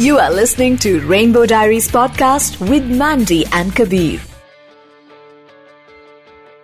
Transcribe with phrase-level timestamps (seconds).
[0.00, 4.20] You are listening to Rainbow Diaries podcast with Mandy and Kabir.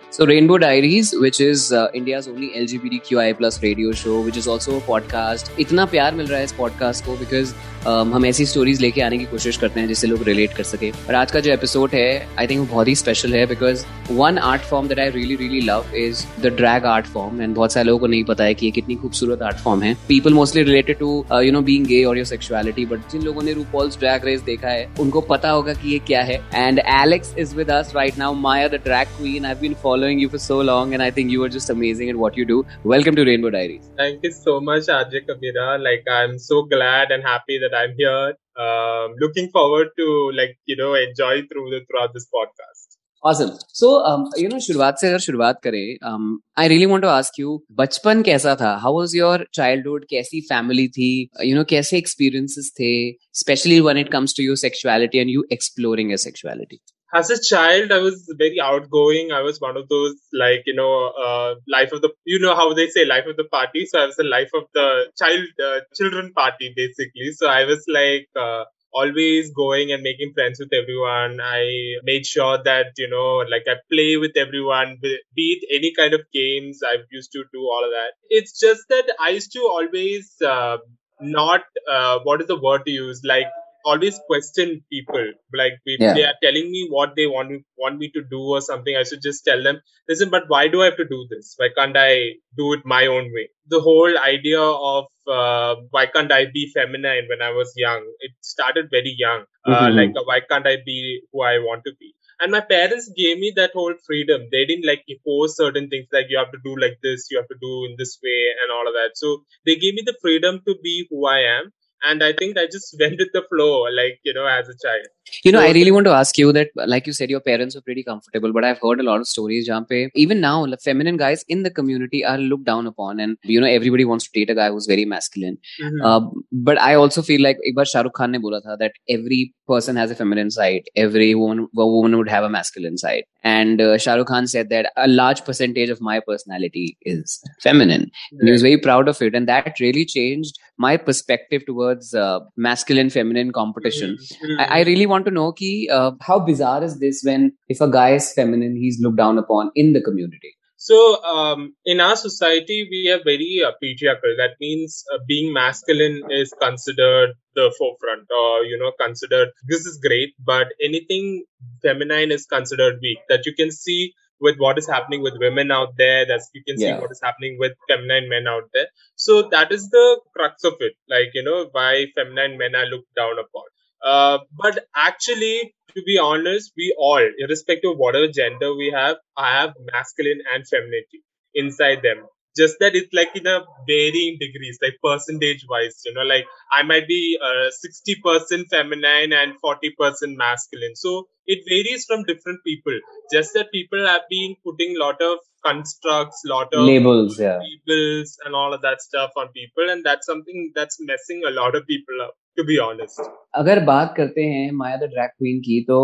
[0.09, 4.77] So, Rainbow Diaries, which is uh, India's only LGBTQI plus radio show, which is also
[4.77, 5.49] a podcast.
[5.59, 9.18] इतना प्यार मिल रहा है इस podcast को because um, हम ऐसी stories लेके आने
[9.18, 12.08] की कोशिश करते हैं जिससे लोग रिलेट कर सके। और आज का जो एपिसोड है
[12.38, 15.94] आई थिंक बहुत ही स्पेशल है because one art form that I really really love
[15.96, 18.72] is the drag art form and बहुत सारे लोगों को नहीं पता है कि ये
[18.72, 22.26] कितनी खूबसूरत आर्ट फॉर्म है। People mostly related to you know being गे और योर
[22.26, 25.98] सेक्सुअलिटी बट जिन लोगों ने रूपॉल्स ड्रैग रेस देखा है उनको पता होगा कि ये
[26.06, 29.74] क्या है। And Alex is with us right now Maya the drag queen I been
[29.82, 32.44] following you for so long and I think you are just amazing at what you
[32.44, 35.64] do welcome to rainbow diaries Thank you so much, Ajay Kabira.
[35.84, 38.33] Like, I'm so glad and happy that I'm here.
[38.57, 42.93] Um, looking forward to like you know enjoy through the throughout this podcast.
[43.25, 43.51] Awesome.
[43.73, 47.39] So, um, you know, शुरुआत से अगर शुरुआत करें, um, I really want to ask
[47.39, 48.83] you, बचपन कैसा था?
[48.83, 50.01] How was your childhood?
[50.09, 51.29] कैसी family थी?
[51.45, 53.11] You know, कैसे experiences थे?
[53.11, 56.77] Especially when it comes to your sexuality and you exploring your sexuality.
[57.14, 59.32] As a child, I was very outgoing.
[59.32, 62.74] I was one of those like you know uh, life of the you know how
[62.74, 63.86] they say life of the party.
[63.86, 67.32] So I was the life of the child uh, children party basically.
[67.32, 68.28] So I was like.
[68.36, 71.40] Uh, always going and making friends with everyone.
[71.42, 74.96] I made sure that, you know, like I play with everyone,
[75.36, 76.80] be it any kind of games.
[76.82, 78.14] I used to do all of that.
[78.30, 80.78] It's just that I used to always uh,
[81.20, 83.20] not, uh, what is the word to use?
[83.22, 83.46] Like,
[83.90, 85.26] always question people.
[85.60, 86.14] Like, if Yeah.
[86.14, 89.04] they are telling me what they want me, want me to do or something, I
[89.10, 91.54] should just tell them, listen, but why do I have to do this?
[91.58, 92.12] Why can't I
[92.56, 93.48] do it my own way?
[93.76, 95.06] The whole idea of
[95.38, 98.02] uh, why can't I be feminine when I was young?
[98.20, 99.44] It started very young.
[99.64, 99.96] Uh, Mhm.
[100.00, 100.98] like, uh, why can't I be
[101.32, 102.14] who I want to be?
[102.40, 104.42] And my parents gave me that whole freedom.
[104.52, 107.48] They didn't like impose certain things like you have to do like this, you have
[107.48, 109.12] to do in this way, and all of that.
[109.22, 111.72] So they gave me the freedom to be who I am.
[112.02, 115.06] And I think I just went with the flow, like, you know, as a child.
[115.45, 117.75] You know, I So- really want to ask you that, like you said, your parents
[117.75, 120.83] were pretty comfortable, but I've heard a lot of stories जहाँ पे even now, like,
[120.87, 124.39] feminine guys in the community are looked down upon, and you know, everybody wants to
[124.39, 125.57] date a guy who's very masculine.
[125.85, 126.03] Mhm.
[126.09, 126.21] Uh,
[126.69, 129.41] but I also feel like एक बार शाहरुख खान ने बोला था that every
[129.71, 133.81] person has a feminine side, every woman, a woman would have a masculine side, and
[133.81, 138.05] uh, Shahrukh Khan said that a large percentage of my personality is feminine.
[138.31, 142.39] And he was very proud of it, and that really changed my perspective towards uh,
[142.57, 144.17] masculine feminine competition.
[144.45, 144.59] Mhm.
[144.59, 147.90] I, I really want to know ki, uh, how bizarre is this when if a
[147.90, 150.54] guy is feminine, he's looked down upon in the community.
[150.80, 154.34] So, um, in our society, we are very uh, patriarchal.
[154.36, 159.98] That means uh, being masculine is considered the forefront, or you know, considered this is
[159.98, 161.44] great, but anything
[161.82, 163.18] feminine is considered weak.
[163.28, 166.24] That you can see with what is happening with women out there.
[166.26, 167.00] That you can see Yeah.
[167.00, 168.86] what is happening with feminine men out there.
[169.16, 170.92] So that is the crux of it.
[171.08, 173.64] Like you know, why feminine men are looked down upon.
[174.04, 179.74] Uh, but actually, to be honest, we all, irrespective of whatever gender we have, have
[179.92, 181.22] masculine and femininity
[181.54, 182.26] inside them.
[182.56, 186.82] Just that it's like in a varying degrees, like percentage wise, you know, like I
[186.82, 190.96] might be uh, 60% feminine and 40% masculine.
[190.96, 192.98] So it varies from different people.
[193.32, 197.58] Just that people have been putting a lot of constructs, lot of Labels, yeah.
[197.58, 199.88] labels and all of that stuff on people.
[199.88, 203.20] And that's something that's messing a lot of people up, to be honest.
[203.54, 205.98] अगर बात करते हैं माया the drag queen की तो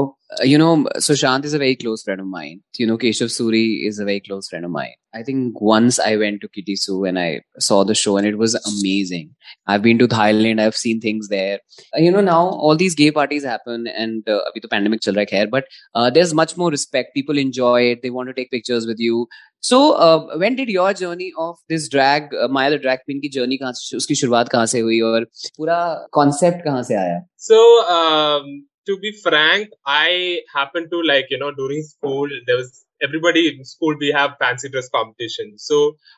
[0.46, 4.00] you know Sushant is a very close friend of mine you know Keshav Suri is
[4.02, 7.18] a very close friend of mine I think once I went to Kitty Su and
[7.18, 9.28] I saw the show and it was amazing
[9.68, 12.94] I have been to Thailand I have seen things there you know now all these
[12.98, 15.64] gay parties happen and अभी तो pandemic चल रहा है, खैर but
[15.96, 19.26] there is much more respect people enjoy it they want to take pictures with you
[19.69, 19.79] so
[20.39, 23.97] when did your journey of this drag Maya the drag queen की जर्नी कहाँ से
[23.97, 25.23] उसकी शुरुआत कहाँ से हुई और
[25.57, 25.79] पूरा
[26.19, 27.57] कॉन्सेप्ट कहाँ से आया So,
[27.95, 28.47] um,
[28.89, 32.71] to be frank, I happened to like, you know, during school, there was
[33.01, 35.53] everybody in school, we have fancy dress competition.
[35.57, 35.77] So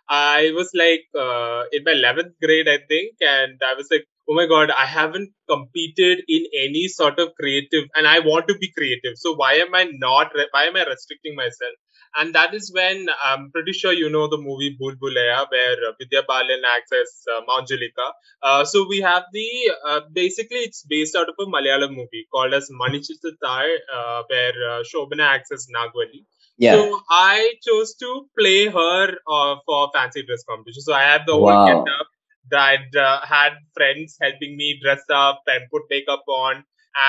[0.09, 4.33] I was like, uh, in my 11th grade, I think, and I was like, oh
[4.39, 8.71] my God, I haven't competed in any sort of creative and I want to be
[8.77, 9.17] creative.
[9.17, 11.75] So why am I not, re- why am I restricting myself?
[12.18, 15.92] And that is when I'm pretty sure you know the movie Bhool Bhulaiyaa, where uh,
[16.00, 18.12] Vidya Balan acts as uh.
[18.42, 19.48] Uh, so we have the
[19.88, 24.82] uh, basically it's based out of a Malayalam movie called as Manichittar, uh, where uh,
[24.82, 26.24] Shobana acts as Nagavalli.
[26.58, 26.74] Yeah.
[26.74, 30.82] So I chose to play her uh, for fancy dress competition.
[30.82, 31.52] So I had the Wow.
[31.52, 32.06] whole get up.
[32.50, 36.64] That uh, had friends helping me dress up and put makeup on,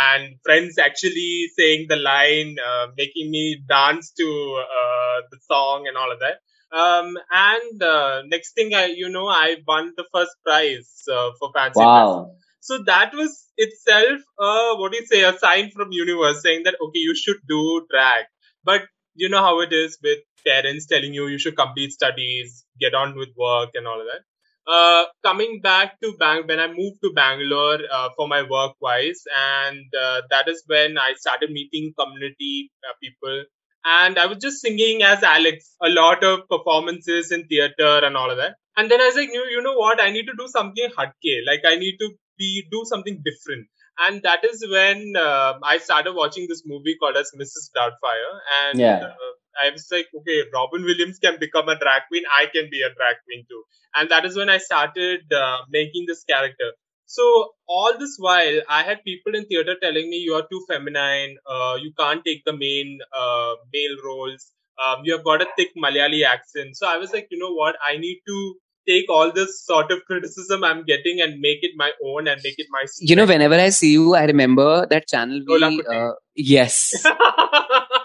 [0.10, 4.26] and friends actually saying the line, uh, making me dance to
[4.62, 6.40] uh, the song and all of that.
[6.76, 11.52] Um, and uh, next thing I, you know, I won the first prize uh, for
[11.56, 11.86] fancy dress.
[11.86, 12.36] Wow.
[12.60, 17.00] So that was itself, what do you say, a sign from universe saying that, okay,
[17.00, 18.26] you should do drag.
[18.64, 18.82] But
[19.16, 23.16] you know how it is with parents telling you you should complete studies, get on
[23.16, 24.22] with work and all of that.
[24.68, 29.24] Uh, coming back to Bang, when I moved to Bangalore uh, for my work wise,
[29.58, 33.46] and uh, that is when I started meeting community uh, people.
[33.86, 38.30] And I was just singing as Alex, a lot of performances in theater and all
[38.30, 38.56] of that.
[38.76, 40.02] And then I was like, you, you know what?
[40.02, 41.46] I need to do something hatke.
[41.48, 43.68] Like I need to be do something different.
[44.00, 47.72] And that is when uh, I started watching this movie called as Mrs.
[47.76, 48.40] Doubtfire.
[48.64, 49.14] And Yeah.
[49.62, 52.24] I was like, okay, Robin Williams can become a drag queen.
[52.40, 53.64] I can be a drag queen too.
[53.96, 56.72] And that is when I started uh, making this character.
[57.06, 61.38] So all this while, I had people in theater telling me you are too feminine.
[61.50, 64.52] Uh, you can't take the main uh, male roles.
[64.86, 66.76] Um, you have got a thick Malayali accent.
[66.76, 67.76] So I was like, you know what?
[67.88, 68.56] I need to
[68.88, 72.56] take all this sort of criticism I'm getting and make it my own and make
[72.58, 72.86] it my.
[73.00, 75.42] You know, whenever I see you, I remember that channel.
[75.48, 77.06] We, uh, yes.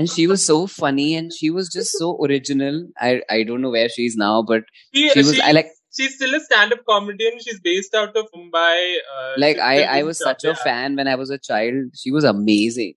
[0.00, 2.88] and she was so funny and she was just so original.
[2.98, 4.64] I, I don't know where she is now, but
[4.94, 7.40] she, she was- I like- She's still a stand-up comedian.
[7.40, 8.98] She's based out of Mumbai.
[9.14, 10.54] Uh, like I, I was such a yeah.
[10.54, 11.96] fan when I was a child.
[11.96, 12.94] She was amazing.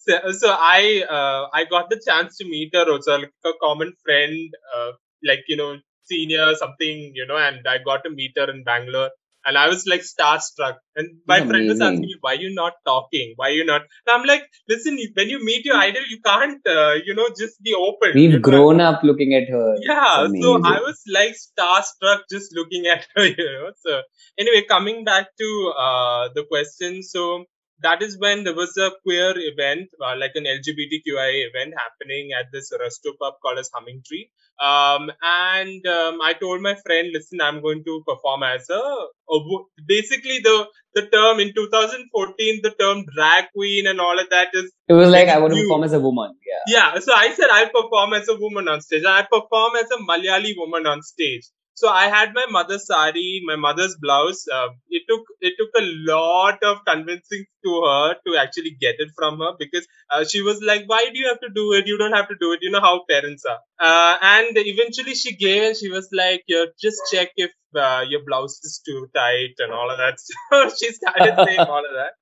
[0.00, 3.92] So, so I uh, I got the chance to meet her also, like a common
[4.04, 4.90] friend, uh,
[5.24, 9.10] like you know senior something, you know, and I got to meet her in Bangalore,
[9.46, 10.76] and I was like starstruck.
[10.96, 13.34] And my friend was asking me, "Why you not talking?
[13.36, 16.94] Why you not?" And I'm like, "Listen, when you meet your idol, you can't, uh,
[17.04, 18.44] you know, just be open." We've know?
[18.50, 19.76] grown up looking at her.
[19.88, 20.54] Yeah, so.
[20.72, 23.70] I was like starstruck just looking at her, you know.
[23.86, 24.00] So
[24.38, 27.44] anyway, coming back to uh, the question, so
[27.80, 32.46] that is when there was a queer event, uh, like an LGBTQI event happening at
[32.52, 34.30] this resto pub called as Humming Tree.
[34.58, 39.38] Um, and um, I told my friend, listen, I'm going to perform as a, a
[39.86, 44.72] basically the the term in 2014, the term drag queen and all of that is
[44.88, 46.34] It was like I want to perform as a woman.
[46.46, 46.92] Yeah.
[46.94, 49.04] yeah, so I said I'll perform as a woman on stage.
[49.04, 51.44] I perform as a Malayali woman on stage.
[51.76, 54.44] So I had my mother's sari, my mother's blouse.
[54.52, 59.10] Uh, it took it took a lot of convincing to her to actually get it
[59.16, 61.86] from her because uh, she was like, "Why do you have to do it?
[61.86, 62.60] You don't have to do it.
[62.62, 66.64] You know how parents are." Uh, and eventually she gave, and she was like, "Yeah,
[66.80, 70.18] just check if uh, your blouse is too tight and all of that."
[70.52, 72.14] So she started saying all of that.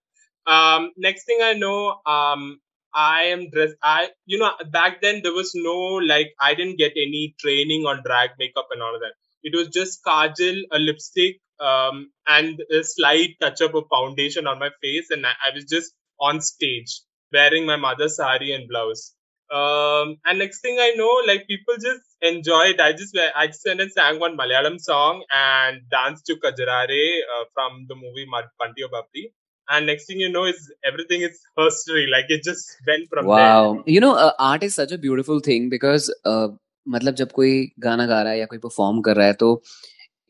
[0.46, 2.60] Um, next thing I know, um,
[2.94, 3.76] I am dressed.
[3.82, 5.78] I, you know, back then there was no
[6.12, 9.14] like I didn't get any training on drag makeup and all of that.
[9.44, 14.58] It was just kajal, a lipstick, um, and a slight touch up of foundation on
[14.58, 17.00] my face, and I, I was just on stage
[17.32, 19.14] wearing my mother's sari and blouse.
[19.52, 22.80] Um, and next thing I know, like people just enjoyed.
[22.80, 27.24] I just I just went and sang one Malayalam song and danced to Kajra Re
[27.34, 28.26] uh, from the movie
[28.58, 29.32] Bunty Aur Babli.
[29.68, 32.06] And next thing you know, is everything is history.
[32.10, 33.34] Like it just went from there.
[33.34, 33.82] Wow.
[33.86, 36.48] You know, uh, art is such a beautiful thing because uh,
[36.88, 39.62] मतलब जब कोई गाना गा रहा है या कोई perform कर रहा है तो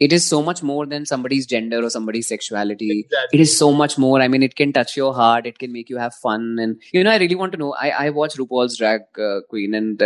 [0.01, 3.95] it is so much more than somebody's gender और somebody's sexuality it is so much
[3.99, 6.77] more I mean it can touch your heart it can make you have fun and
[6.95, 10.03] you know I really want to know I I watch RuPaul's drag queen and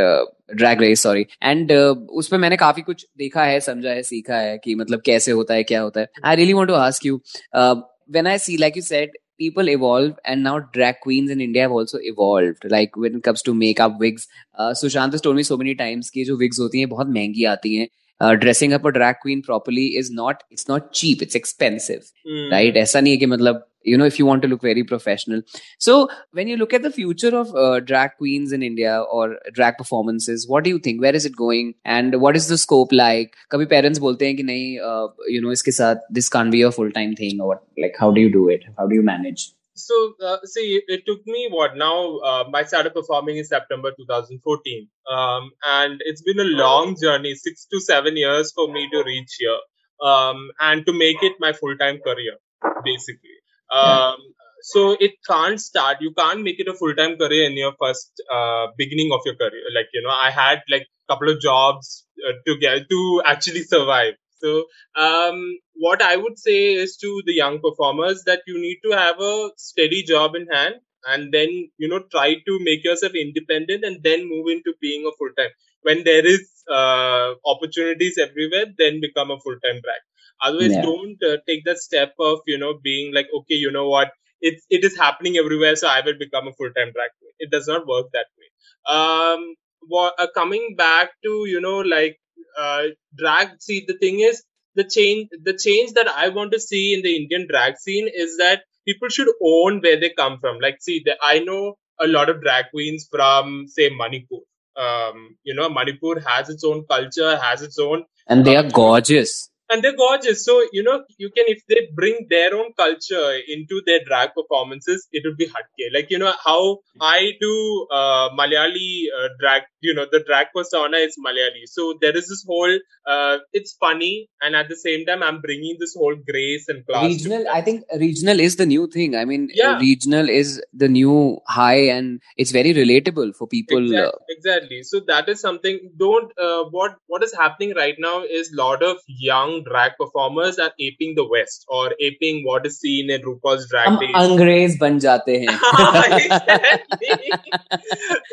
[0.56, 4.58] drag race sorry and उस पर मैंने काफ़ी कुछ देखा है, समझा है, सीखा है
[4.58, 6.08] कि मतलब कैसे होता है, क्या होता है.
[6.24, 7.20] I really want to ask you
[7.56, 11.72] when I see like you set people evolve, and now drag queens in India have
[11.72, 12.64] also evolved.
[12.70, 14.26] Like when it comes to makeup, wigs.
[14.54, 17.44] Uh, Sushant has told me so many times कि जो wigs होती हैं बहुत महँगी
[17.54, 17.88] आती हैं.
[18.20, 22.50] uh, dressing up a drag queen properly is not it's not cheap it's expensive mm.
[22.52, 22.74] right?
[22.74, 25.42] aisa nahi hai ki matlab you know if you want to look very professional.
[25.78, 29.78] So when you look at the future of uh, drag queens in india or drag
[29.78, 31.00] performances what do you think?
[31.00, 31.74] Where is it going?
[31.84, 33.36] And what is the scope like?
[33.52, 36.72] Kabhi parents bolte hain ki nahi uh, you know iske saath this can't be a
[36.80, 38.68] full time thing or like how do you do it?
[38.76, 39.48] How do you manage?
[39.78, 42.18] So, uh, see, it took me what now?
[42.18, 47.66] Um, I started performing in September 2014, um, and it's been a long journey, six
[47.72, 49.58] to seven years for me to reach here,
[50.02, 52.36] um, and to make it my full-time career,
[52.84, 53.38] basically.
[53.70, 54.16] Um,
[54.62, 55.98] so it can't start.
[56.00, 59.62] You can't make it a full-time career in your first uh, beginning of your career.
[59.74, 63.62] Like you know, I had like a couple of jobs uh, to get to actually
[63.62, 64.14] survive.
[64.40, 64.64] So
[64.96, 69.20] um, what I would say is to the young performers that you need to have
[69.20, 70.76] a steady job in hand
[71.06, 75.12] and then, you know, try to make yourself independent and then move into being a
[75.16, 75.50] full time.
[75.82, 80.02] When there is uh, opportunities everywhere, then become a full time drag.
[80.42, 80.82] Otherwise, Yeah.
[80.82, 84.64] don't uh, take that step of, you know, being like, okay, you know what, it's,
[84.70, 87.10] it is happening everywhere, so I will become a full time drag.
[87.38, 88.48] It does not work that way.
[88.96, 89.54] Um,
[89.86, 92.18] what, uh, coming back to, you know, like,
[92.58, 92.82] uh,
[93.16, 94.42] drag, see, the thing is,
[94.74, 98.36] the change the change that I want to see in the Indian drag scene is
[98.36, 100.60] that people should own where they come from.
[100.60, 104.42] Like, see, the, I know a lot of drag queens from say Manipur.
[104.76, 109.50] Um, you know, Manipur has its own culture, has its own, and they are gorgeous
[109.70, 110.44] and they're gorgeous.
[110.44, 115.06] So you know, you can if they bring their own culture into their drag performances,
[115.12, 115.94] it would be hatke.
[115.94, 119.62] Like you know how I do uh, Malayali uh, drag.
[119.80, 121.66] You know, the drag persona is Malayali.
[121.66, 122.78] So there is this whole.
[123.06, 127.04] Uh, it's funny, and at the same time, I'm bringing this whole grace and class.
[127.04, 129.16] Regional, I think regional is the new thing.
[129.16, 129.78] I mean, yeah.
[129.78, 133.78] regional is the new high, and it's very relatable for people.
[133.78, 134.36] Exactly.
[134.36, 134.82] exactly.
[134.82, 135.78] So that is something.
[135.96, 140.59] Don't uh, what what is happening right now is a lot of young drag performers
[140.59, 144.15] are aping the West or aping what is seen in RuPaul's Drag Race.
[144.21, 145.55] अंग्रेज बन जाते हैं.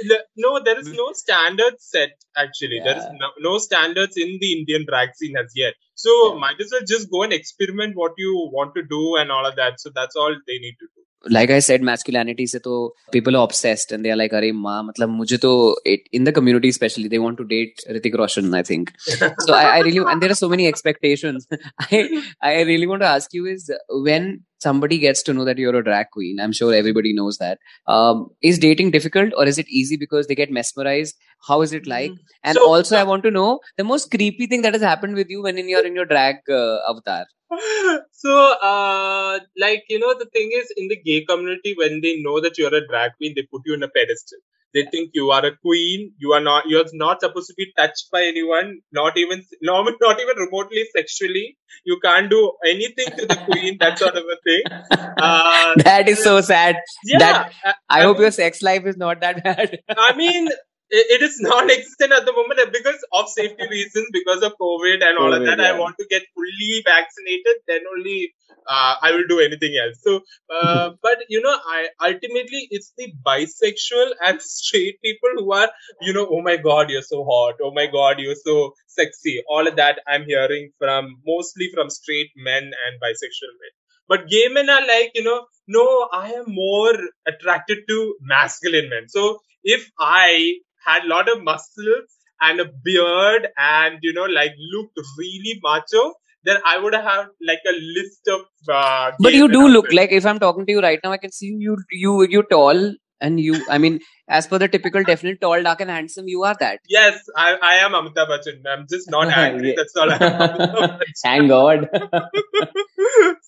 [0.37, 2.77] no, there is no standard set actually.
[2.77, 2.85] Yeah.
[2.85, 5.75] There is no, no, standards in the Indian drag scene as yet.
[5.95, 6.41] So yeah.
[6.47, 9.57] might as well just go and experiment what you want to do and all of
[9.57, 9.81] that.
[9.81, 11.01] So that's all they need to do.
[11.30, 15.10] like I said, masculinity So, people are obsessed and they are like, "Arey ma, matlab
[15.10, 15.76] mujhe to
[16.12, 18.94] in the community especially they want to date Hrithik Roshan." I think
[19.40, 19.54] so.
[19.54, 21.48] I really and there are so many expectations.
[21.80, 25.76] I I really want to ask you is when somebody gets to know that you're
[25.76, 26.40] a drag queen.
[26.40, 27.60] I'm sure everybody knows that.
[27.88, 31.16] Um, is dating difficult or is it easy because they get mesmerized?
[31.48, 32.12] How is it like?
[32.44, 35.30] And so, also i want to know the most creepy thing that has happened with
[35.36, 37.26] you when in your in your drag uh, avatar.
[38.12, 38.36] So
[38.72, 42.58] uh, like you know the thing is in the gay community when they know that
[42.58, 44.40] you're a drag queen they put you in a pedestal
[44.76, 48.10] they think you are a queen you are not you're not supposed to be touched
[48.12, 51.58] by anyone not even no, not even remotely sexually.
[51.84, 54.64] You can't do anything to the queen that sort of a thing.
[55.18, 56.76] Uh, that is so sad.
[57.06, 59.80] Yeah that, i, I, I hope your sex life is not that bad.
[59.98, 60.50] I mean
[60.90, 65.32] it is non-existent at the moment because of safety reasons, because of COVID and all
[65.32, 65.60] COVID, of that.
[65.60, 65.74] Yeah.
[65.74, 68.34] I want to get fully vaccinated, then only
[68.68, 70.00] uh, I will do anything else.
[70.02, 75.70] So, uh, but you know, I ultimately it's the bisexual and straight people who are,
[76.02, 77.56] you know, oh my god, you're so hot.
[77.62, 79.44] Oh my god, you're so sexy.
[79.48, 83.74] All of that I'm hearing from mostly from straight men and bisexual men.
[84.08, 86.94] But gay men are like, you know, no, I am more
[87.28, 89.10] attracted to masculine men.
[89.10, 94.54] So if I had a lot of muscles and a beard and you know like
[94.74, 96.14] looked really macho
[96.46, 98.42] then I would have like a list of.
[98.70, 101.32] Uh, but you do look like if I'm talking to you right now, I can
[101.32, 101.78] see you.
[101.92, 103.66] You you tall and you.
[103.70, 104.00] I mean,
[104.30, 106.80] as per the typical definite tall, dark, and handsome, you are that.
[106.88, 108.62] Yes, I, I am Amitabh Bachchan.
[108.68, 109.74] I'm just not angry.
[109.76, 110.12] That's all.
[110.12, 111.00] I am.
[111.24, 111.90] Thank God.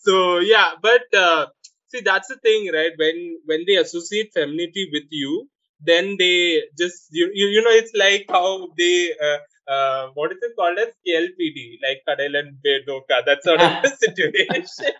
[0.01, 1.46] so yeah, but uh,
[1.89, 2.91] see, that's the thing, right?
[2.98, 5.48] When when they associate femininity with you,
[5.81, 9.38] then they just you you, you know it's like how they uh,
[9.73, 13.73] uh, what is it called as KLPD like Kadel and Bedoka that sort of
[14.05, 14.93] situation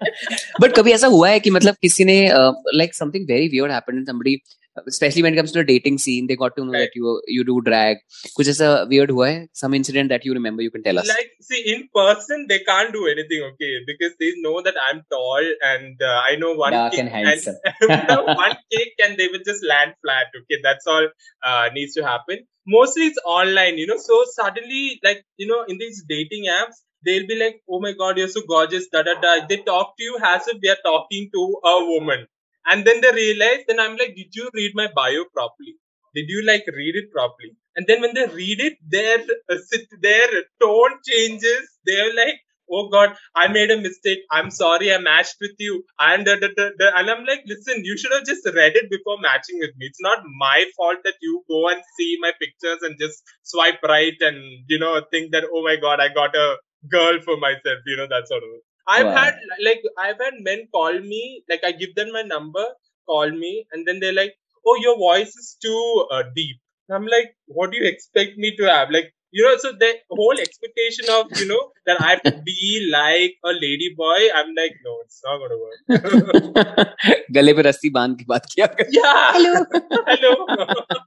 [0.59, 3.99] but कभी ऐसा हुआ है कि मतलब किसी ने uh, like something very weird happened
[3.99, 4.43] and somebody
[4.87, 6.81] especially when it comes to the dating scene they got to know right.
[6.81, 7.99] that you you do drag
[8.37, 11.33] कुछ ऐसा weird हुआ है some incident that you remember you can tell us like
[11.49, 16.07] see in person they can't do anything okay because they know that I'm tall and
[16.13, 17.59] uh, I know one Dark kick and handsome.
[17.97, 21.09] and one kick and they will just land flat okay that's all
[21.51, 25.79] uh, needs to happen mostly it's online you know so suddenly like you know in
[25.79, 29.33] these dating apps they'll be like oh my god you're so gorgeous da da da
[29.49, 32.27] they talk to you as if they're talking to a woman
[32.68, 35.76] and then they realize, then I'm like, did you read my bio properly?
[36.16, 37.56] Did you like read it properly?
[37.76, 39.20] And then when they read it, their
[39.52, 40.28] uh, sit their
[40.62, 41.70] tone changes.
[41.86, 42.40] They're like,
[42.72, 44.20] oh God, I made a mistake.
[44.32, 45.84] I'm sorry, I matched with you.
[46.00, 46.88] And da, da, da.
[46.98, 49.88] and I'm like, listen, you should have just read it before matching with me.
[49.88, 54.16] It's not my fault that you go and see my pictures and just swipe right
[54.22, 56.58] and you know think that oh my God, I got a
[56.90, 57.80] girl for myself.
[57.86, 58.50] You know that sort of.
[58.89, 59.17] I've wow.
[59.17, 62.65] had like I've had men call me, like I give them my number,
[63.07, 64.35] call me, and then they're like,
[64.67, 66.57] "Oh, your voice is too uh, deep."
[66.89, 69.95] And I'm like, "What do you expect me to have?" Like, you know, so the
[70.11, 74.19] whole expectation of you know that I have to be like a lady boy.
[74.35, 76.89] I'm like, no, it's not gonna work.
[77.33, 79.33] गले पे रस्सी बांध के बात किया Yeah.
[79.37, 79.55] Hello.
[80.09, 80.35] Hello.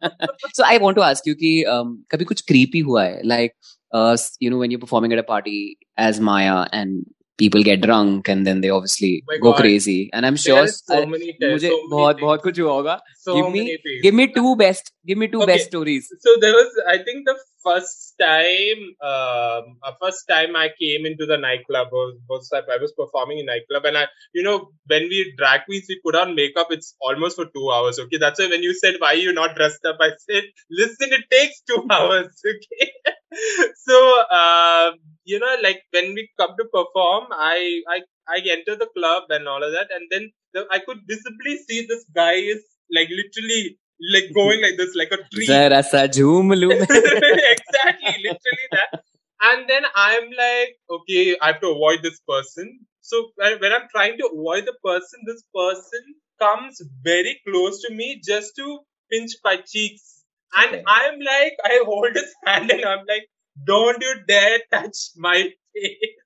[0.53, 3.55] so I want to ask you कि um, कभी कुछ creepy हुआ है like
[3.93, 7.05] uh, you know when you're performing at a party as Maya and
[7.39, 11.05] people get drunk and then they obviously oh go crazy and i'm sure so I,
[11.05, 14.91] many मुझे so बहुत बहुत कुछ हुआ होगा so give me give me two best
[15.05, 15.53] give me two okay.
[15.53, 17.35] best stories so there was i think the
[17.67, 22.93] first time um uh, first time i came into the nightclub was, was i was
[22.99, 24.55] performing in nightclub and i you know
[24.93, 28.39] when we drag queens we put on makeup it's almost for two hours okay that's
[28.39, 30.43] why when you said why you not dressed up i said
[30.83, 32.91] listen it takes two hours okay
[33.87, 33.97] so
[34.41, 34.91] uh,
[35.30, 39.48] you know, like when we come to perform, I I I enter the club and
[39.48, 42.64] all of that, and then the, I could visibly see this guy is
[42.98, 43.78] like literally
[44.14, 45.46] like going like this, like a tree.
[47.56, 49.02] exactly, literally that.
[49.42, 52.80] And then I'm like, okay, I have to avoid this person.
[53.00, 56.00] So when I'm trying to avoid the person, this person
[56.40, 60.22] comes very close to me just to pinch my cheeks.
[60.56, 60.84] And okay.
[60.86, 63.28] I'm like, I hold his hand and I'm like,
[63.64, 66.20] don't you dare touch my face.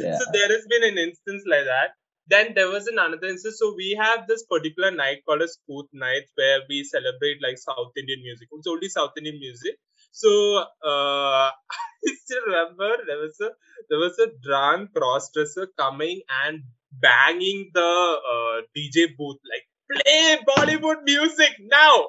[0.00, 0.18] Yeah.
[0.18, 1.90] So there has been an instance like that.
[2.28, 3.56] Then there was another instance.
[3.58, 7.92] So we have this particular night called a Spooth night where we celebrate like South
[7.96, 8.48] Indian music.
[8.52, 9.76] It's only South Indian music.
[10.12, 11.50] So uh,
[12.06, 13.50] I still remember there was a
[13.88, 16.62] there was a drunk crossdresser coming and
[16.92, 22.08] banging the uh, DJ booth like play Bollywood music now.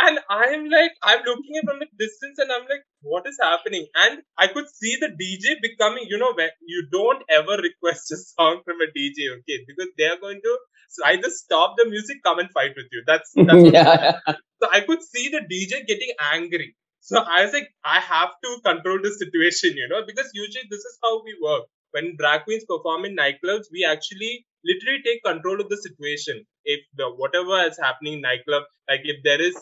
[0.00, 3.86] And I'm like, I'm looking at from a distance and I'm like, what is happening?
[3.94, 8.16] And I could see the DJ becoming, you know, when you don't ever request a
[8.16, 9.64] song from a DJ, okay?
[9.66, 10.58] Because they're going to
[11.06, 13.02] either stop the music, come and fight with you.
[13.06, 14.18] That's, that's yeah.
[14.62, 16.74] So I could see the DJ getting angry.
[17.00, 20.80] So I was like, I have to control the situation, you know, because usually this
[20.80, 21.64] is how we work.
[21.90, 26.44] When drag queens perform in nightclubs, we actually literally take control of the situation.
[26.64, 29.56] If the whatever is happening in nightclub, like if there is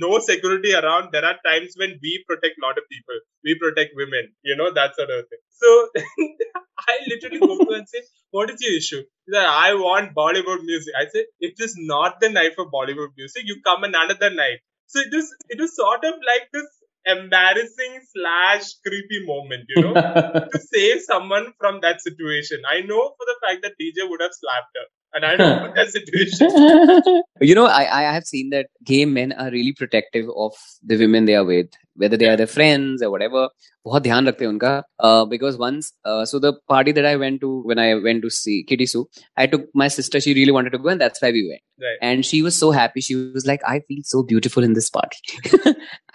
[0.00, 3.18] no security around, there are times when we protect a lot of people.
[3.44, 5.38] We protect women, you know, that sort of thing.
[5.50, 5.88] So
[6.88, 9.02] I literally go to and say, what is your issue?
[9.32, 10.94] Said, I want Bollywood music.
[10.98, 13.42] I said, it is not the night for Bollywood music.
[13.46, 14.58] You come another night.
[14.88, 16.66] So it was it was sort of like this
[17.06, 19.94] embarrassing slash creepy moment, you know,
[20.52, 22.62] to save someone from that situation.
[22.68, 24.86] I know for the fact that DJ would have slapped her.
[25.14, 27.22] And I know that situation.
[27.40, 31.26] You know, I, I have seen that gay men are really protective of the women
[31.26, 33.48] they are with, whether they are their friends or whatever
[33.86, 37.50] bahut dhyan बहुत ध्यान रखते because once uh, so the party that i went to
[37.70, 39.02] when i went to see kitty su
[39.36, 41.98] i took my sister she really wanted to go and that's why we went right.
[42.08, 45.18] and she was so happy she was like i feel so beautiful in this party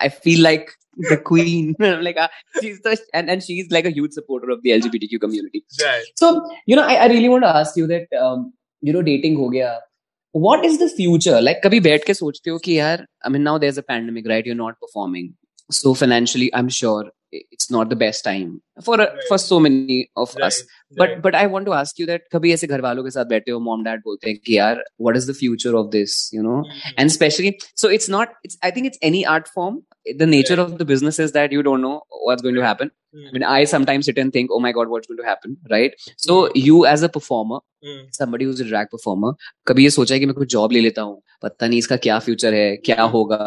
[0.08, 0.74] i feel like
[1.10, 1.76] the queen
[2.08, 2.28] like uh,
[2.62, 6.04] she's the and, and she's like a huge supporter of the lgbtq community right.
[6.16, 6.34] so
[6.66, 9.50] you know I, I really want to ask you that um, you know dating ho
[9.50, 9.80] gaya
[10.34, 13.58] what is the future like kabhi baith ke sochte ho ki yaar i mean now
[13.64, 15.32] there's a pandemic right you're not performing
[15.72, 19.10] so financially i'm sure it's not the best time for right.
[19.28, 20.46] for so many of right.
[20.48, 20.64] us
[20.98, 21.22] but right.
[21.22, 23.60] but i want to ask you that kabhi aise ghar walon ke sath baithte ho
[23.68, 24.74] mom dad bolte hain ki yaar
[25.08, 26.98] what is the future of this you know mm-hmm.
[26.98, 27.54] and especially
[27.84, 29.80] so it's not it's i think it's any art form
[30.24, 31.96] the nature of the business is that you don't know
[32.28, 33.28] what's going to happen mm.
[33.28, 35.94] i mean i sometimes sit and think oh my god what's going to happen right
[36.28, 36.52] so mm.
[36.70, 38.02] you as a performer mm.
[38.20, 39.34] somebody who's a drag performer
[39.72, 42.20] kabhi ye socha hai ki main kuch job le leta hu pata nahi iska kya
[42.30, 43.42] future hai kya hoga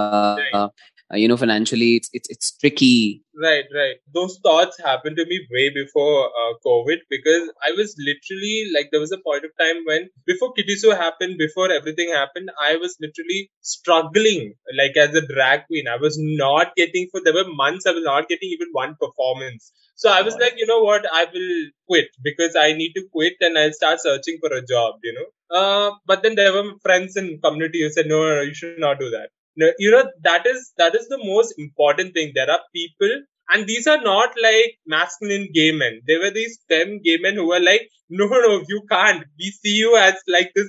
[1.15, 3.23] uh, you know financially it's, it's it's tricky.
[3.41, 3.97] Right right.
[4.13, 9.01] Those thoughts happened to me way before uh, covid because i was literally like there
[9.05, 12.97] was a point of time when before Kitty Su happened before everything happened i was
[13.01, 15.87] literally struggling like as a drag queen.
[15.89, 19.73] I was not getting for there were months i was not getting even one performance.
[19.97, 23.35] So I was like, you know what, I will quit because I need to quit
[23.41, 25.57] and I'll start searching for a job, you know.
[25.57, 28.99] Uh, but then there were friends in community who said, no, no, you should not
[28.99, 32.33] do that you know that is that is the most important thing.
[32.35, 36.01] There are people and these are not like masculine gay men.
[36.07, 39.25] They were these femme gay men who were like no no you can't.
[39.39, 40.69] We see you as like this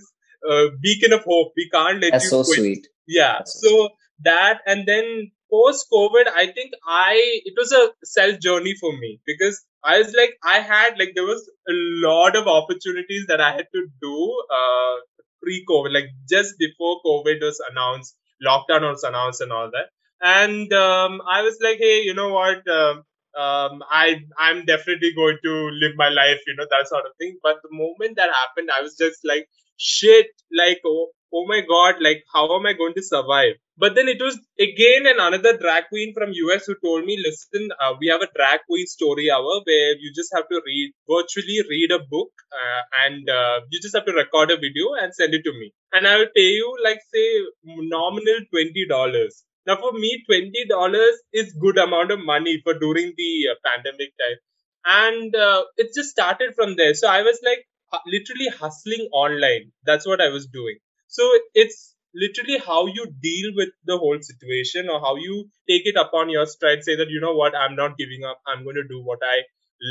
[0.50, 1.54] uh, beacon of hope.
[1.56, 2.58] We can't let That's you so quit.
[2.60, 2.88] sweet.
[3.08, 3.90] Yeah That's so, so
[4.24, 7.14] that and then post covid i think i
[7.46, 11.26] it was a self journey for me because i was like i had like there
[11.26, 11.76] was a
[12.08, 14.96] lot of opportunities that i had to do uh
[15.42, 19.90] pre covid like just before covid was announced lockdown was announced and all that.
[20.22, 22.68] And um, I was like, hey, you know what?
[22.68, 23.04] Um,
[23.38, 27.38] um, I I'm definitely going to live my life, you know, that sort of thing.
[27.44, 31.96] But the moment that happened, I was just like, shit, like oh, oh my god,
[32.02, 33.56] like how am I going to survive?
[33.78, 37.70] But then it was again and another drag queen from US who told me, listen,
[37.82, 41.60] uh, we have a drag queen story hour where you just have to read, virtually
[41.70, 45.34] read a book uh, and uh, you just have to record a video and send
[45.34, 45.74] it to me.
[45.92, 47.28] And I will pay you like say
[47.66, 49.28] nominal $20.
[49.68, 54.38] Now for me, $20 is good amount of money for during the uh, pandemic time.
[54.86, 56.94] And uh, it just started from there.
[56.94, 57.66] So I was like
[58.06, 59.72] literally hustling online.
[59.86, 60.78] That's what I was doing.
[61.18, 65.36] So it's literally how you deal with the whole situation or how you
[65.70, 67.56] take it upon your stride say that you know what?
[67.56, 68.42] I'm not giving up.
[68.48, 69.38] I'm going to do what i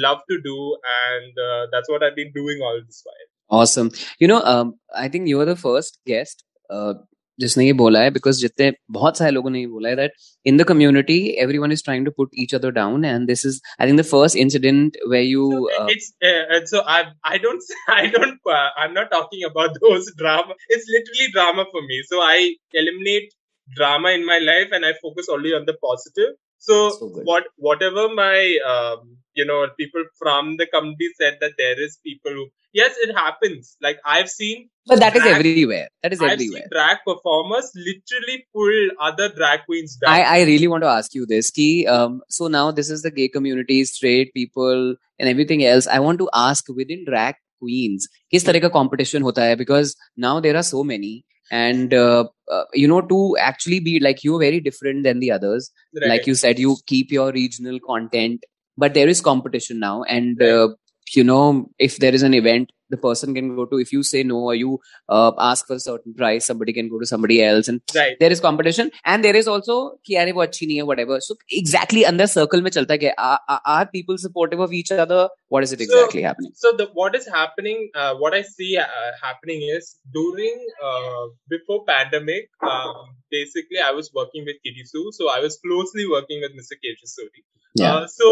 [0.03, 3.61] love to do and uh, that's what i've been doing all this while.
[3.61, 3.91] Awesome.
[4.19, 6.95] You know um, i think you were the first guest uh,
[7.39, 10.13] जिसने ये बोला है because जितने बहुत सारे लोगों ने ये बोला है that
[10.46, 13.88] in the community everyone is trying to put each other down and this is I
[13.88, 17.00] think the first incident where you So it's uh, so I
[17.34, 20.58] I don't I don't uh, I'm not talking about those drama.
[20.78, 22.02] It's literally drama for me.
[22.12, 22.38] So I
[22.84, 23.34] eliminate
[23.70, 26.38] drama in my life and I focus only on the positive.
[26.58, 27.26] So, So good.
[27.26, 32.34] what whatever my um, you know people from the community said that there is people
[32.39, 32.48] who
[32.80, 33.78] yes it happens.
[33.82, 37.72] Like I've seen but that is drag- everywhere that is I've everywhere seen drag performers
[37.76, 40.13] literally pull other drag queens down.
[40.13, 43.12] I, I really want to ask you this ki, um, so now this is the
[43.12, 48.46] gay community straight people and everything else i want to ask within drag queens किस
[48.46, 49.96] तरह का competition होता है because
[50.28, 51.13] now there are so many
[51.51, 55.71] and uh, uh, you know to actually be like you're very different than the others
[55.95, 56.09] Right.
[56.11, 58.45] like you said you keep your regional content
[58.77, 60.51] but there is competition now and Right.
[60.51, 60.69] uh,
[61.12, 64.23] you know if there is an event the person can go to if you say
[64.23, 67.69] no or you uh, ask for a certain price somebody can go to somebody else
[67.69, 68.17] and right.
[68.21, 72.27] there is competition and there is also ki are wo achhi whatever so exactly under
[72.35, 75.23] circle mein chalta hai are, are people supportive of each other
[75.57, 79.11] what is it exactly happening so the, what is happening uh, what i see uh,
[79.23, 80.55] happening is during
[80.90, 83.03] uh, before pandemic um,
[83.38, 87.11] basically i was working with Kitty Su so i was closely working with mr Keshav
[87.17, 87.45] Suri
[87.77, 87.95] yeah.
[87.95, 88.27] Uh, so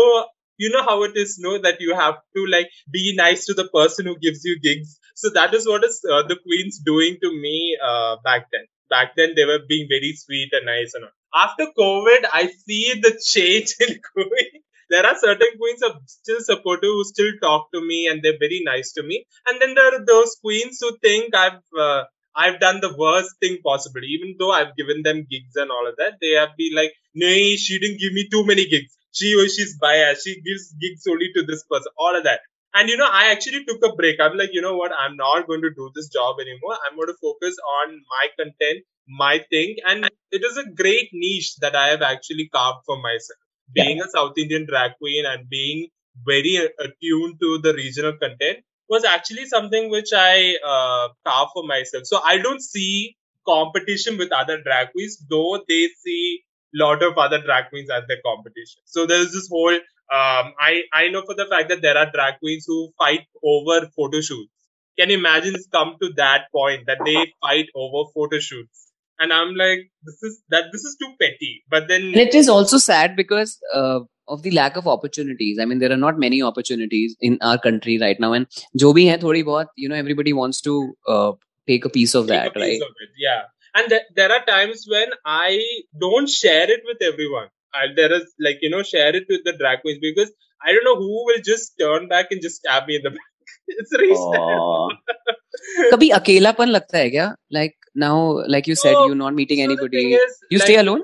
[0.62, 3.68] you know how it is, no, that you have to like be nice to the
[3.68, 4.98] person who gives you gigs.
[5.14, 8.66] So that is what is uh, the Queens doing to me uh, back then.
[8.90, 11.44] Back then they were being very sweet and nice and all.
[11.44, 14.64] After COVID, I see the change in Queens.
[14.90, 18.60] There are certain queens are still supportive, who still talk to me, and they're very
[18.62, 19.24] nice to me.
[19.48, 22.02] And then there are those queens who think I've uh,
[22.36, 25.96] I've done the worst thing possible, even though I've given them gigs and all of
[25.96, 26.18] that.
[26.20, 27.32] They have been like, "No,
[27.64, 28.92] she didn't give me too many gigs.
[29.12, 30.24] She or she's biased.
[30.24, 32.40] She gives gigs only to this person." All of that.
[32.74, 34.20] And you know, I actually took a break.
[34.20, 34.92] I'm like, you know what?
[34.98, 36.76] I'm not going to do this job anymore.
[36.86, 41.56] I'm going to focus on my content, my thing, and it is a great niche
[41.56, 43.38] that I have actually carved for myself.
[43.74, 45.88] Being a South Indian drag queen and being
[46.26, 52.06] very attuned to the regional content was actually something which I uh, carved for myself.
[52.06, 57.41] So I don't see competition with other drag queens, though they see lot of other
[57.41, 58.81] drag queens as their competition.
[58.85, 62.39] So there's this whole um, I I know for the fact that there are drag
[62.39, 64.51] queens who fight over photo shoots.
[64.97, 68.91] Can you imagine it's come to that point that they fight over photo shoots?
[69.19, 71.63] And I'm like, this is that this is too petty.
[71.69, 75.65] But then and it is also sad because uh, of the lack of opportunities i
[75.65, 79.17] mean there are not many opportunities in our country right now and जो भी है
[79.21, 80.73] थोड़ी बहुत you know everybody wants to
[81.07, 81.31] uh,
[81.67, 83.09] take a piece of take that a piece right of it.
[83.17, 83.43] Yeah.
[83.75, 85.63] And th- there are times when I
[85.99, 87.47] don't share it with everyone.
[87.73, 90.31] I, there is like, you know, share it with the drag queens because
[90.65, 93.33] I don't know who will just turn back and just stab me in the back.
[93.67, 94.97] it's really sad.
[95.91, 98.15] कभी अकेलापन लगता है क्या like now
[98.55, 99.05] like you said No.
[99.07, 101.03] you're not meeting So the anybody thing is, you like, stay alone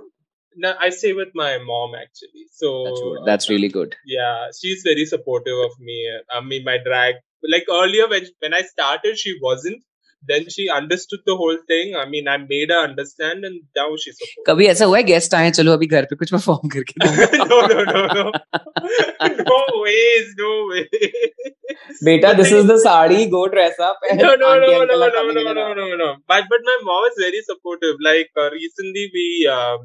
[0.63, 2.43] No, I stay with my mom actually.
[2.61, 5.95] So that's good that's really good yeah, she's very supportive of me.
[6.31, 7.15] I mean, my drag.
[7.53, 9.81] Like earlier when when I started, she wasn't.
[10.26, 11.94] then she understood the whole thing.
[11.96, 14.16] I mean, I made her understand, and now she's.
[14.18, 14.44] Supportive.
[14.46, 16.94] कभी ऐसा हुआ है guest आए चलो अभी घर पे कुछ परफॉर्म करके
[17.48, 18.30] no no no no
[19.50, 20.84] no ways no way
[22.08, 24.22] बेटा this is the sari go dress up and.
[24.22, 27.42] no no no no no no no no no but but my mom is very
[27.48, 29.26] supportive like uh, recently we
[29.56, 29.76] uh,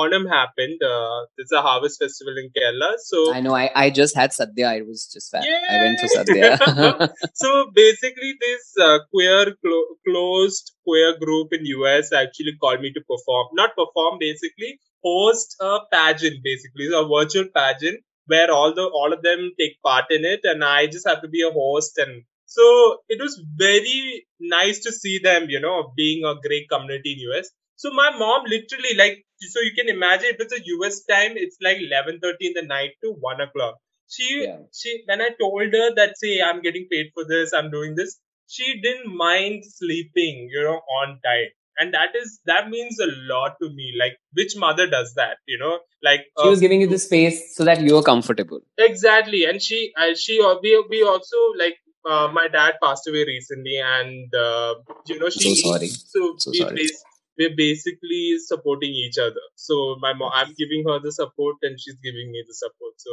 [0.00, 4.20] Onam happened uh, there's a harvest festival in Kerala so I know I I just
[4.22, 5.60] had sadhya I was just that Yay!
[5.74, 7.10] I went to sadhya
[7.44, 13.00] so basically this uh, queer clo- closed queer group in US actually called me to
[13.00, 13.48] perform.
[13.54, 16.42] Not perform, basically host a pageant.
[16.44, 20.64] Basically, a virtual pageant where all the all of them take part in it, and
[20.64, 21.98] I just have to be a host.
[21.98, 27.12] And so it was very nice to see them, you know, being a great community
[27.14, 27.50] in US.
[27.76, 31.56] So my mom literally like so you can imagine if it's a US time, it's
[31.62, 33.76] like eleven thirty in the night to one o'clock.
[34.08, 34.58] She Yeah.
[34.72, 38.18] she when I told her that say I'm getting paid for this, I'm doing this,
[38.50, 41.50] she didn't mind sleeping, you know, on time.
[41.78, 43.94] And that is that means a lot to me.
[43.98, 45.78] Like which mother does that, you know?
[46.02, 49.62] Like she uh, was giving you the space so that you were comfortable exactly and
[49.62, 51.76] she uh, she uh, we, we also like
[52.10, 54.74] uh, my dad passed away recently and uh,
[55.06, 55.88] you know she So sorry.
[55.88, 56.76] so, So we sorry.
[56.76, 57.04] bas-
[57.38, 61.96] we're basically supporting each other so my mom i'm giving her the support and she's
[62.02, 63.10] giving me the support so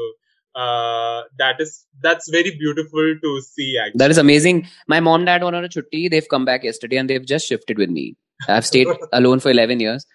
[0.55, 3.77] uh, that is that's very beautiful to see.
[3.77, 3.97] Actually.
[3.97, 4.67] That is amazing.
[4.87, 6.09] My mom dad went on a chutti.
[6.09, 8.15] They've come back yesterday and they've just shifted with me.
[8.47, 10.05] I've stayed alone for 11 years.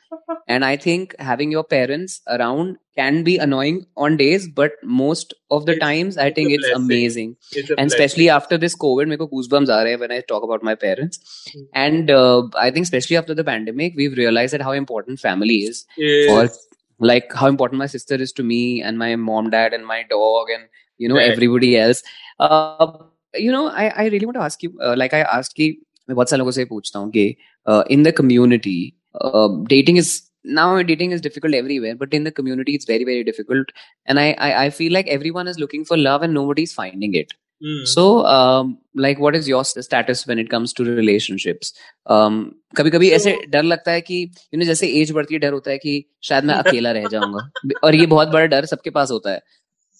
[0.49, 5.67] And I think having your parents around can be annoying on days, but most of
[5.67, 7.37] the it's, times, I think it's, amazing.
[7.53, 7.87] It's and blessing.
[7.87, 11.19] especially after this COVID, meko goosebumps are when I talk about my parents.
[11.49, 11.61] Mm-hmm.
[11.75, 15.87] And uh, I think especially after the pandemic, we've realized that how important family is
[15.97, 16.29] yes.
[16.29, 20.04] for like how important my sister is to me and my mom, dad, and my
[20.04, 21.32] dog, and you know Right.
[21.32, 22.04] everybody else.
[22.40, 22.88] Uh,
[23.36, 25.70] you know, I, I really want to ask you, uh, like I asked कि
[26.10, 27.36] मैं बहुत सारे लोगों से पूछता हूँ कि
[27.68, 30.12] uh, in the community, uh, dating is
[30.44, 33.74] now dating is difficult everywhere, but in the community it's very very difficult,
[34.06, 37.34] and I I, I feel like everyone is looking for love and nobody's finding it.
[37.63, 37.85] Hmm.
[37.85, 41.73] So, um, like, what is your s- status when it comes to relationships?
[42.15, 42.39] Um,
[42.77, 45.71] कभी कभी ऐसे डर लगता है कि you know, जैसे as बढ़ती है डर होता
[45.71, 45.95] है कि
[46.29, 47.49] शायद मैं अकेला रह जाऊँगा
[47.85, 49.41] और ये बहुत बड़ा डर सबके पास होता है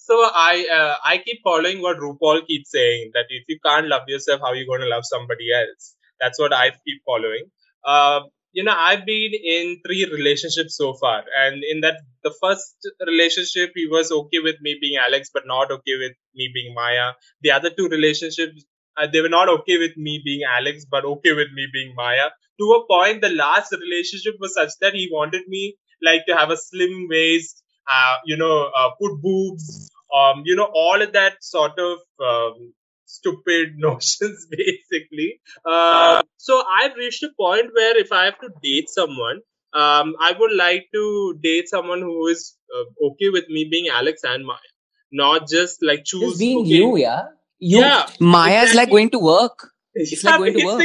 [0.03, 4.09] So I uh, I keep following what RuPaul keeps saying that if you can't love
[4.13, 5.85] yourself, how are you going to love somebody else?
[6.23, 7.45] That's what I keep following.
[7.83, 8.19] Uh,
[8.53, 13.71] you know, I've been in three relationships so far, and in that the first relationship,
[13.75, 17.13] he was okay with me being Alex, but not okay with me being Maya.
[17.41, 18.63] The other two relationships,
[18.95, 22.29] uh, they were not okay with me being Alex, but okay with me being Maya.
[22.59, 26.51] To a point, the last relationship was such that he wanted me like to have
[26.51, 31.43] a slim waist, uh, you know, uh, put boobs, um, you know, all of that
[31.43, 32.73] sort of um,
[33.13, 35.39] stupid notions, basically.
[35.65, 39.41] Uh, so I've reached a point where if I have to date someone,
[39.73, 44.21] um, I would like to date someone who is uh, okay with me being Alex
[44.23, 44.73] and Maya,
[45.11, 47.23] not just like choose just being okay, you yeah
[47.59, 48.77] you Yeah, Maya's exactly.
[48.77, 50.81] like going to work It's like going to work.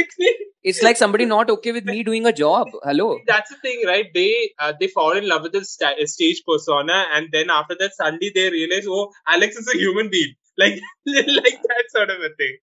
[0.69, 4.05] It's like somebody not okay with me doing a job hello that's the thing, right?
[4.13, 7.93] They uh, they fall in love with the sta- stage persona, and then after that,
[7.95, 12.29] suddenly they realize, oh, Alex is a human being, like like that sort of a
[12.37, 12.57] thing.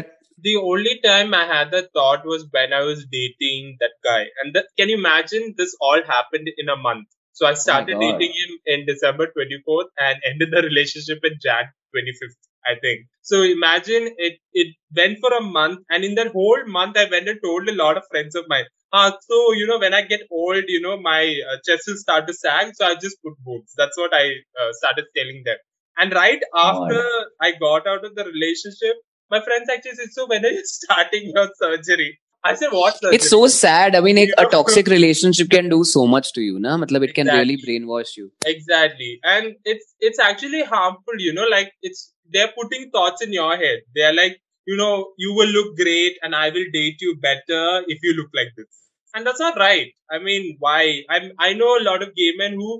[0.42, 4.26] the- only time I had that thought was when I was dating that guy.
[4.42, 7.09] And that, can you imagine this all happened in a month?
[7.33, 8.00] So I started God.
[8.00, 13.07] dating him in December 24th and ended the relationship in Jan 25th, I think.
[13.22, 17.28] So imagine it, it went for a month and in that whole month I went
[17.28, 20.22] and told a lot of friends of mine, ah, so, you know, when I get
[20.31, 22.74] old, you know, my uh, chest will start to sag.
[22.74, 23.72] So I just put boobs.
[23.76, 24.24] That's what I
[24.61, 25.57] uh, started telling them.
[25.98, 27.02] And right after
[27.40, 28.96] I got out of the relationship,
[29.33, 32.11] my friends actually said, "So when are you starting your surgery?"
[32.45, 33.97] I said, "What surgery?" it's so sad.
[34.01, 36.77] I mean, a, toxic relationship can do so much to you, na?
[36.85, 38.31] Matlab, it can really brainwash you.
[38.55, 41.27] exactly, and it's it's actually harmful.
[41.27, 42.05] You know, like it's
[42.37, 43.83] they're putting thoughts in your head.
[43.99, 44.38] They're like,
[44.73, 44.92] you know,
[45.27, 47.66] you will look great, and I will date you better
[47.97, 48.81] if you look like this.
[49.14, 49.92] And that's not right.
[50.11, 50.81] I mean, why?
[51.18, 52.73] I'm I know a lot of gay men who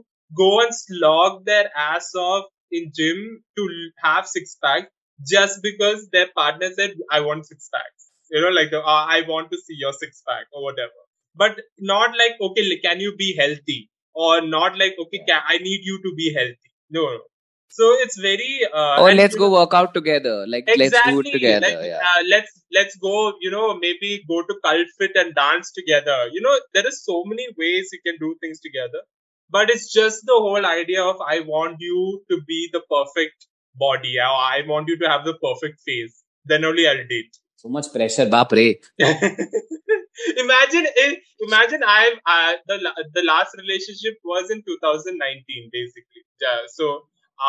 [0.43, 3.23] go and slog their ass off in gym
[3.57, 3.71] to
[4.03, 4.93] have six packs
[5.29, 9.51] just because their partner said, "I want six packs." You know, like uh, I want
[9.53, 11.03] to see your six pack or whatever.
[11.35, 13.91] But not like okay, like, can you be healthy?
[14.15, 16.73] Or not like okay, can, I need you to be healthy.
[16.91, 17.21] No, no.
[17.69, 18.61] So it's very.
[18.71, 20.47] Uh, Or let's go know, work out together.
[20.47, 21.67] Like let's do it together.
[21.67, 22.01] Like, yeah.
[22.09, 23.33] uh, let's let's go.
[23.41, 26.19] You know, maybe go to cult fit and dance together.
[26.33, 29.03] You know, there is so many ways you can do things together.
[29.49, 34.19] But it's just the whole idea of I want you to be the perfect body.
[34.19, 36.23] I, I want you to have the perfect face.
[36.45, 37.37] Then only I'll date.
[37.57, 38.81] So much pressure, baap re.
[40.37, 40.87] imagine
[41.41, 42.77] imagine I've uh, the
[43.15, 46.23] the last relationship was in 2019 basically.
[46.41, 47.03] Yeah, so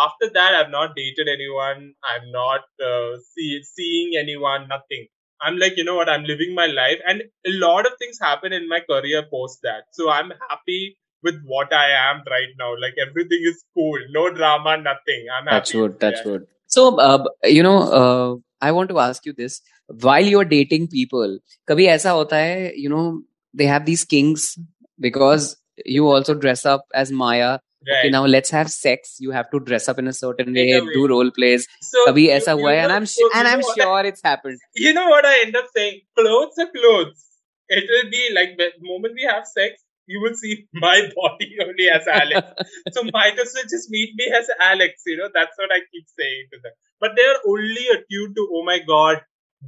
[0.05, 1.93] after that I've not dated anyone.
[2.03, 4.67] I'm not uh, see, seeing anyone.
[4.67, 5.07] Nothing.
[5.41, 8.53] I'm like you know what I'm living my life, and a lot of things happen
[8.53, 9.85] in my career post that.
[9.93, 12.73] So I'm happy with what I am right now.
[12.79, 15.27] Like everything is cool, no drama, nothing.
[15.37, 15.79] I'm that's happy.
[15.79, 16.41] Good, that's good.
[16.41, 16.47] That's good.
[16.67, 21.39] So, uh, you know, uh, I want to ask you this: while you're dating people,
[21.69, 23.21] kabhi aisa hota hai, you know,
[23.53, 24.57] they have these kings
[24.99, 25.55] because
[25.85, 27.51] you also dress up as Maya.
[27.85, 27.97] Right.
[27.99, 29.17] Okay, now let's have sex.
[29.19, 30.93] You have to dress up in a certain way, way.
[30.93, 31.67] do role plays.
[31.81, 34.59] So, Kabhi aisa hua hai, and I'm and I'm sure I, it's happened.
[34.73, 36.01] You know what I end up saying?
[36.17, 37.25] Clothes are clothes.
[37.67, 41.88] It will be like the moment we have sex, you will see my body only
[41.88, 42.48] as Alex.
[42.92, 45.02] so might as well just meet me as Alex.
[45.06, 46.72] You know, that's what I keep saying to them.
[47.00, 49.20] But they're only attuned to, oh my god,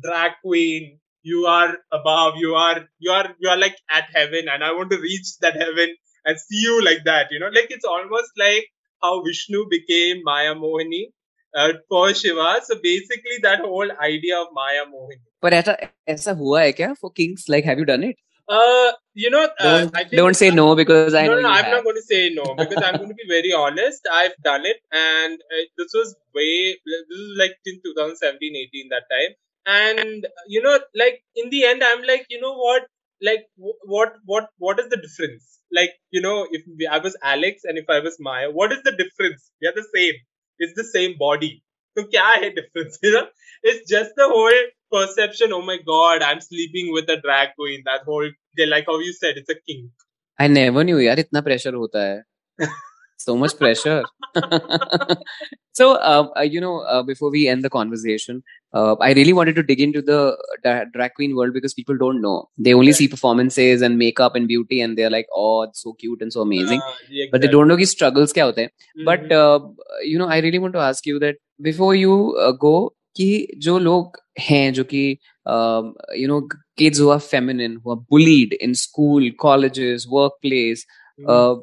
[0.02, 0.98] drag queen.
[1.22, 2.34] You are above.
[2.38, 5.54] You are you are you are like at heaven, and I want to reach that
[5.54, 7.26] heaven and see you like that.
[7.30, 8.64] You know, like it's almost like
[9.02, 11.02] how Vishnu became Maya Mohini
[11.54, 12.60] uh, for Shiva.
[12.64, 15.20] So basically, that whole idea of Maya Mohini.
[15.42, 15.76] पर ऐसा
[16.08, 17.48] ऐसा हुआ है क्या for kings?
[17.48, 18.16] Like, have you done it?
[18.47, 21.49] Uh, you know, uh, Don't, I think don't say no because I no, know no,
[21.49, 21.73] I'm have.
[21.73, 24.07] not going to say no because I'm going to be very honest.
[24.11, 26.77] I've done it, and uh, this was way.
[26.85, 31.83] This is like in 2017, 18 that time, and you know, like in the end,
[31.83, 32.83] I'm like, you know what?
[33.21, 35.59] Like, what, what, what is the difference?
[35.73, 38.91] Like, you know, if I was Alex and if I was Maya, what is the
[38.91, 39.51] difference?
[39.61, 40.13] We are the same.
[40.59, 41.63] It's the same body.
[41.97, 42.97] So, क्या है difference?
[43.03, 43.25] You know,
[43.63, 44.61] it's just the whole
[44.95, 45.53] perception.
[45.53, 47.83] Oh my God, I'm sleeping with a drag queen.
[47.85, 49.85] That whole, they like how you said, it's a king.
[50.39, 52.23] I never knew यार इतना pressure होता है.
[53.17, 54.03] so much pressure.
[55.79, 59.55] so, uh, uh, you know, uh, before we end the conversation, uh, I really wanted
[59.55, 62.49] to dig into the dra- drag queen world because people don't know.
[62.57, 66.21] They only see performances and makeup and beauty, and they're like, "Oh, it's so cute
[66.21, 68.69] and so amazing," Uh, yeah, but they don't know कि struggles क्या होते हैं.
[69.11, 69.59] But uh,
[70.11, 73.77] you know, I really want to ask you that before you uh, go, कि जो
[73.79, 76.41] लोग हैं जो कि um, you know
[76.77, 80.85] kids who are feminine, who are bullied in school, colleges, workplace,
[81.19, 81.29] Mhm.
[81.29, 81.55] uh,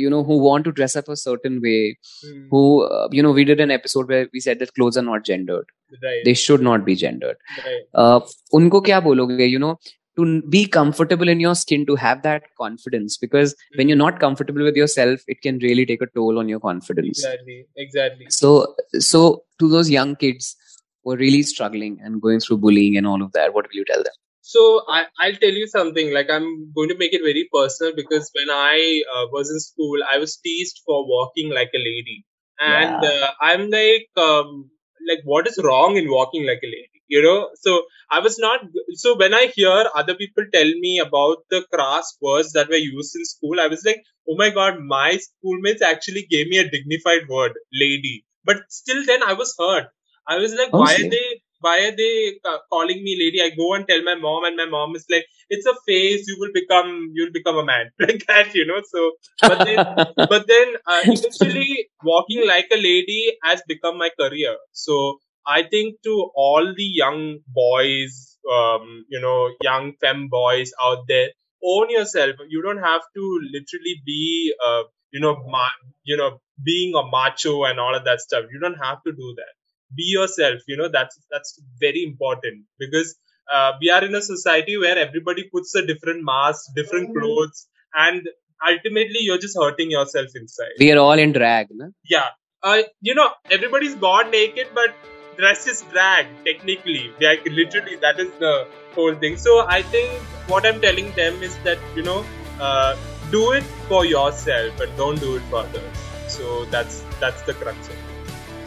[0.00, 1.96] you know, who want to dress up a certain way,
[2.30, 2.48] Mhm.
[2.50, 5.24] who uh, you know, we did an episode where we said that clothes are not
[5.24, 5.64] gendered;
[6.02, 7.36] right, they should not be gendered.
[7.64, 7.86] right.
[7.94, 8.20] Uh,
[8.60, 9.50] उनको क्या बोलोगे?
[9.50, 9.74] You know.
[10.20, 14.62] To be comfortable in your skin, to have that confidence, because when you're not comfortable
[14.62, 17.24] with yourself, it can really take a toll on your confidence.
[17.24, 18.26] Exactly, exactly.
[18.28, 20.56] So, so to those young kids
[21.02, 23.84] who are really struggling and going through bullying and all of that, what will you
[23.84, 24.12] tell them?
[24.42, 26.12] So I, I'll tell you something.
[26.12, 29.98] Like I'm going to make it very personal because when I uh, was in school,
[30.12, 32.26] I was teased for walking like a lady,
[32.58, 34.70] and uh, I'm like, um,
[35.08, 37.02] like what is wrong in walking like a lady?
[37.08, 37.50] You know.
[37.54, 38.60] So I was not.
[38.94, 43.16] So when I hear other people tell me about the crass words that were used
[43.16, 47.28] in school, I was like, oh my god, my schoolmates actually gave me a dignified
[47.28, 48.24] word, lady.
[48.44, 49.88] But still, then I was hurt.
[50.26, 53.40] I was like, Oh, why are they why are they uh, calling me lady?
[53.42, 56.26] I go and tell my mom, and my mom is like, "It's a phase.
[56.28, 59.12] You will become, you'll become a man like that, you know." So,
[59.44, 59.80] but then,
[60.28, 64.56] but then, uh, eventually, walking like a lady has become my career.
[64.72, 71.04] So, I think to all the young boys, um, you know, young fem boys out
[71.08, 71.28] there,
[71.64, 72.36] own yourself.
[72.48, 77.64] You don't have to literally be, uh, you know, ma- you know, being a macho
[77.64, 78.44] and all of that stuff.
[78.52, 79.54] You don't have to do that
[79.96, 83.16] be yourself you know that's that's very important because
[83.52, 88.28] uh, we are in a society where everybody puts a different mask different clothes and
[88.66, 90.74] ultimately you're just hurting yourself inside.
[90.78, 91.88] We are all in drag, na?
[92.04, 92.28] yeah.
[92.62, 94.94] Uh, you know everybody's gone naked but
[95.38, 97.10] dress is drag technically.
[97.20, 99.38] Like literally that is the whole thing.
[99.38, 100.12] So i think
[100.52, 102.24] what i'm telling them is that you know
[102.60, 102.96] uh,
[103.30, 106.06] do it for yourself and don't do it for others.
[106.28, 108.09] So that's that's the crux of it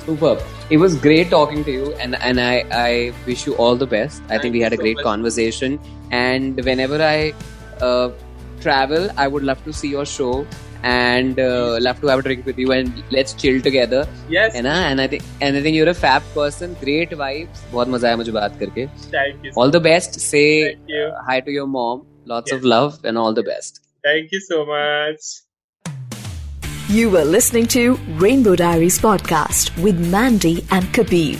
[0.04, 0.42] Superb.
[0.70, 4.22] It was great talking to you, and and I I wish you all the best.
[4.22, 5.04] I Thank think we you had a so great much.
[5.10, 5.78] conversation,
[6.22, 7.34] and whenever I
[7.88, 8.08] uh,
[8.60, 10.32] travel, I would love to see your show
[10.94, 14.02] and uh, love to have a drink with you and let's chill together.
[14.34, 14.74] yes है ना?
[14.90, 16.76] And I think and I think you're a fab person.
[16.84, 17.64] Great vibes.
[17.72, 18.86] बहुत मजा आया मुझे बात करके.
[19.16, 20.20] thank you All the best.
[20.28, 21.04] Say Thank you.
[21.08, 22.06] uh, hi to your mom.
[22.34, 22.58] Lots Yes.
[22.60, 23.80] of love and all the best.
[24.08, 25.28] Thank you so much.
[26.93, 31.39] You were listening to Rainbow Diaries podcast with Mandy and Kabir.